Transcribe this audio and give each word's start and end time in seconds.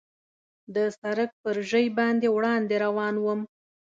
د 0.75 0.77
سړک 0.99 1.29
پر 1.41 1.55
ژۍ 1.69 1.85
باندې 1.97 2.27
وړاندې 2.35 2.75
روان 2.85 3.15
ووم. 3.19 3.41